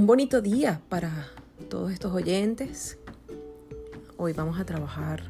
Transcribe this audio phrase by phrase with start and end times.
[0.00, 1.28] un bonito día para
[1.68, 2.96] todos estos oyentes.
[4.16, 5.24] Hoy vamos a trabajar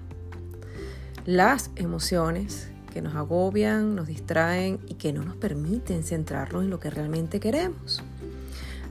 [1.27, 6.79] las emociones que nos agobian, nos distraen y que no nos permiten centrarnos en lo
[6.79, 8.05] que realmente queremos.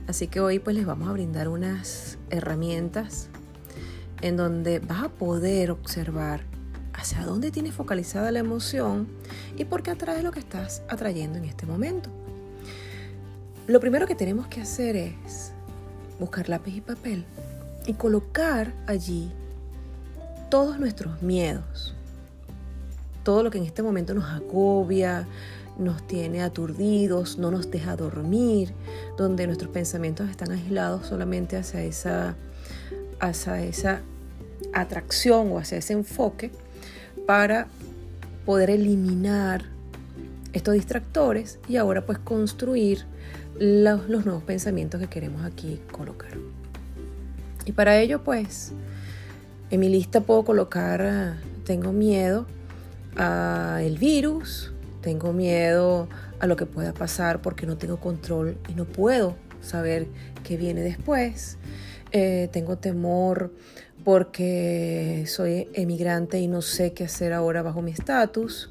[0.06, 3.30] Así que hoy pues les vamos a brindar unas herramientas
[4.20, 6.42] en donde vas a poder observar
[6.92, 9.08] hacia dónde tienes focalizada la emoción
[9.56, 12.10] y por qué atrae lo que estás atrayendo en este momento.
[13.66, 15.54] Lo primero que tenemos que hacer es
[16.20, 17.24] buscar lápiz y papel
[17.86, 19.32] y colocar allí
[20.50, 21.94] todos nuestros miedos,
[23.24, 25.26] todo lo que en este momento nos agobia,
[25.78, 28.72] nos tiene aturdidos, no nos deja dormir,
[29.16, 32.36] donde nuestros pensamientos están aislados solamente hacia esa,
[33.18, 34.00] hacia esa
[34.74, 36.50] atracción o hacia ese enfoque
[37.26, 37.66] para
[38.44, 39.64] poder eliminar
[40.52, 43.04] estos distractores y ahora pues construir
[43.58, 46.32] los, nuevos pensamientos que queremos aquí colocar.
[47.66, 48.72] Y para ello pues
[49.70, 52.46] en mi lista puedo colocar, ah, tengo miedo
[53.16, 56.08] a el virus, tengo miedo
[56.40, 60.08] a lo que pueda pasar porque no tengo control y no puedo saber
[60.42, 61.58] qué viene después.
[62.12, 63.52] Eh, tengo temor
[64.04, 68.70] porque soy emigrante y no sé qué hacer ahora bajo mi estatus.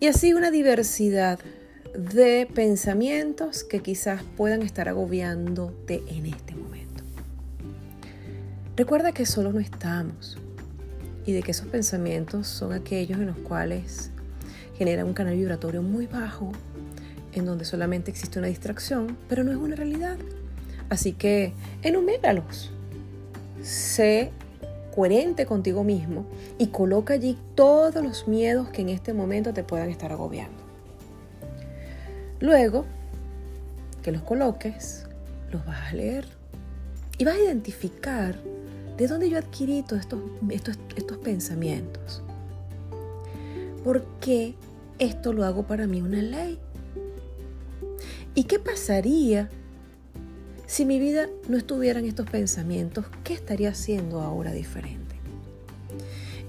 [0.00, 1.38] Y así una diversidad
[1.96, 7.02] de pensamientos que quizás puedan estar agobiándote en este momento.
[8.76, 10.36] Recuerda que solo no estamos
[11.24, 14.10] y de que esos pensamientos son aquellos en los cuales
[14.76, 16.52] generan un canal vibratorio muy bajo,
[17.32, 20.18] en donde solamente existe una distracción, pero no es una realidad.
[20.90, 22.72] Así que enuméralos.
[23.62, 24.32] Sé
[24.94, 26.26] coherente contigo mismo
[26.58, 30.65] y coloca allí todos los miedos que en este momento te puedan estar agobiando.
[32.40, 32.84] Luego
[34.02, 35.06] que los coloques,
[35.50, 36.26] los vas a leer
[37.18, 38.36] y vas a identificar
[38.96, 42.22] de dónde yo adquirí todos estos, estos, estos pensamientos.
[43.84, 44.54] ¿Por qué
[44.98, 46.58] esto lo hago para mí una ley?
[48.34, 49.48] ¿Y qué pasaría
[50.66, 55.14] si mi vida no estuviera en estos pensamientos, ¿qué estaría haciendo ahora diferente?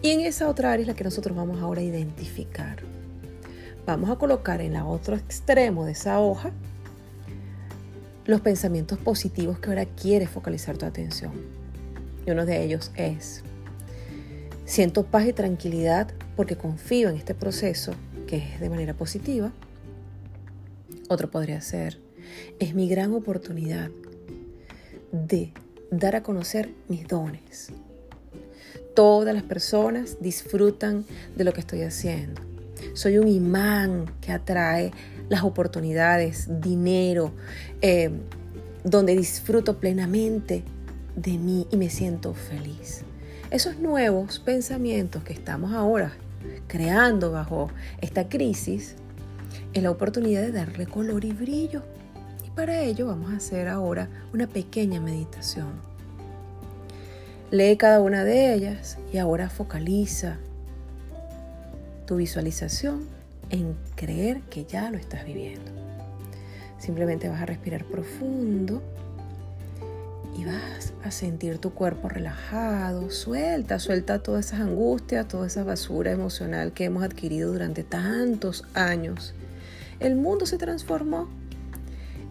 [0.01, 2.77] Y en esa otra área es la que nosotros vamos ahora a identificar.
[3.87, 6.51] Vamos a colocar en el otro extremo de esa hoja
[8.25, 11.31] los pensamientos positivos que ahora quieres focalizar tu atención.
[12.25, 13.43] Y uno de ellos es,
[14.65, 17.93] siento paz y tranquilidad porque confío en este proceso
[18.27, 19.53] que es de manera positiva.
[21.07, 21.97] Otro podría ser,
[22.59, 23.89] es mi gran oportunidad
[25.13, 25.53] de
[25.91, 27.69] dar a conocer mis dones.
[28.93, 31.05] Todas las personas disfrutan
[31.37, 32.56] de lo que estoy haciendo.
[32.97, 34.91] Soy un imán que atrae
[35.29, 37.31] las oportunidades, dinero,
[37.83, 38.09] eh,
[38.83, 40.63] donde disfruto plenamente
[41.15, 43.03] de mí y me siento feliz.
[43.51, 46.13] Esos nuevos pensamientos que estamos ahora
[46.67, 47.69] creando bajo
[48.01, 48.95] esta crisis
[49.73, 51.83] es la oportunidad de darle color y brillo
[52.55, 55.67] para ello vamos a hacer ahora una pequeña meditación.
[57.51, 60.39] Lee cada una de ellas y ahora focaliza
[62.07, 63.05] tu visualización
[63.51, 65.71] en creer que ya lo estás viviendo.
[66.79, 68.81] Simplemente vas a respirar profundo
[70.35, 76.11] y vas a sentir tu cuerpo relajado, suelta, suelta todas esas angustias, toda esa basura
[76.11, 79.35] emocional que hemos adquirido durante tantos años.
[79.99, 81.27] El mundo se transformó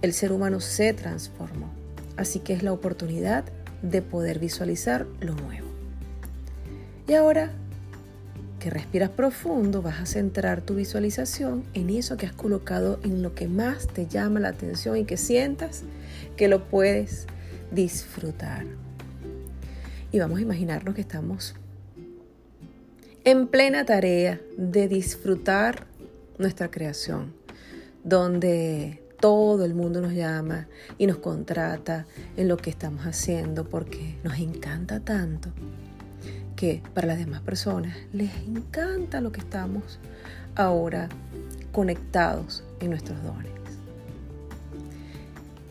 [0.02, 1.70] el ser humano se transformó.
[2.16, 3.44] Así que es la oportunidad
[3.82, 5.66] de poder visualizar lo nuevo.
[7.08, 7.50] Y ahora
[8.70, 13.48] respiras profundo, vas a centrar tu visualización en eso que has colocado en lo que
[13.48, 15.82] más te llama la atención y que sientas
[16.36, 17.26] que lo puedes
[17.70, 18.64] disfrutar.
[20.12, 21.54] Y vamos a imaginarnos que estamos
[23.24, 25.86] en plena tarea de disfrutar
[26.38, 27.34] nuestra creación,
[28.04, 30.68] donde todo el mundo nos llama
[30.98, 32.06] y nos contrata
[32.36, 35.50] en lo que estamos haciendo porque nos encanta tanto
[36.56, 40.00] que para las demás personas les encanta lo que estamos
[40.56, 41.08] ahora
[41.70, 43.56] conectados en nuestros dones.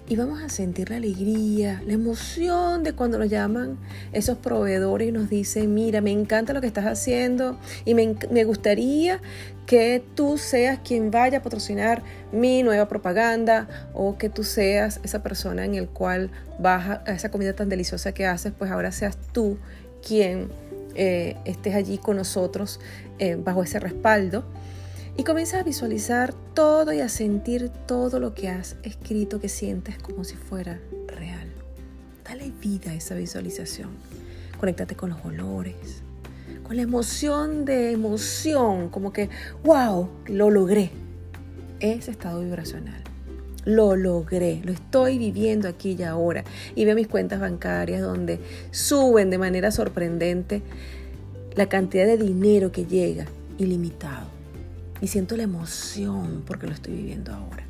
[0.07, 3.79] Y vamos a sentir la alegría, la emoción de cuando nos llaman
[4.13, 8.43] esos proveedores y nos dicen, mira, me encanta lo que estás haciendo y me, me
[8.43, 9.19] gustaría
[9.65, 15.23] que tú seas quien vaya a patrocinar mi nueva propaganda o que tú seas esa
[15.23, 16.29] persona en el cual
[16.59, 19.57] baja a esa comida tan deliciosa que haces, pues ahora seas tú
[20.05, 20.49] quien
[20.95, 22.79] eh, estés allí con nosotros
[23.19, 24.45] eh, bajo ese respaldo.
[25.17, 29.97] Y comienzas a visualizar todo y a sentir todo lo que has escrito que sientes
[29.97, 31.47] como si fuera real.
[32.23, 33.91] Dale vida a esa visualización.
[34.59, 36.01] Conéctate con los olores,
[36.63, 39.29] con la emoción de emoción, como que,
[39.63, 40.91] wow, lo logré.
[41.79, 43.14] Ese estado vibracional.
[43.65, 46.43] Lo logré, lo estoy viviendo aquí y ahora.
[46.75, 48.39] Y veo mis cuentas bancarias donde
[48.71, 50.61] suben de manera sorprendente
[51.55, 53.25] la cantidad de dinero que llega
[53.57, 54.27] ilimitado.
[55.01, 57.65] Y siento la emoción porque lo estoy viviendo ahora.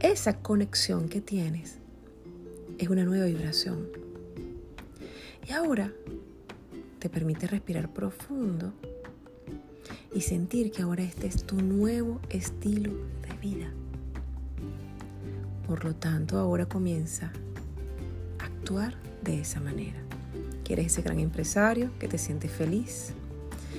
[0.00, 1.76] Esa conexión que tienes
[2.78, 3.88] es una nueva vibración.
[5.48, 5.92] Y ahora
[6.98, 8.72] te permite respirar profundo
[10.14, 12.92] y sentir que ahora este es tu nuevo estilo
[13.22, 13.72] de vida.
[15.68, 17.30] Por lo tanto, ahora comienza
[18.38, 19.98] a actuar de esa manera.
[20.64, 23.12] Que eres ese gran empresario, que te sientes feliz,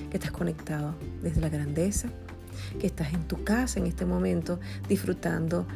[0.08, 2.08] que estás conectado desde la grandeza,
[2.78, 5.66] que estás en tu casa en este momento disfrutando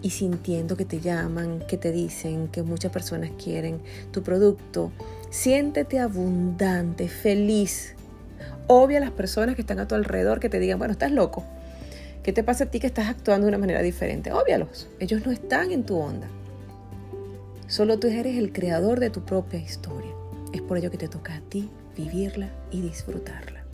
[0.00, 4.90] y sintiendo que te llaman, que te dicen que muchas personas quieren tu producto.
[5.28, 7.94] Siéntete abundante, feliz.
[8.68, 11.44] Obvia a las personas que están a tu alrededor que te digan, bueno, estás loco.
[12.28, 14.32] ¿Qué te pasa a ti que estás actuando de una manera diferente?
[14.32, 14.86] Óbvialos.
[14.98, 16.28] Ellos no están en tu onda.
[17.68, 20.10] Solo tú eres el creador de tu propia historia.
[20.52, 23.64] Es por ello que te toca a ti vivirla y disfrutarla.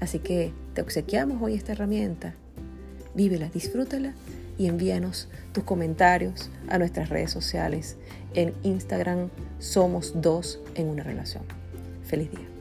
[0.00, 2.34] Así que te obsequiamos hoy esta herramienta.
[3.14, 4.12] Vívela, disfrútala
[4.58, 7.96] y envíanos tus comentarios a nuestras redes sociales.
[8.34, 9.30] En Instagram
[9.60, 11.44] somos dos en una relación.
[12.04, 12.51] Feliz día.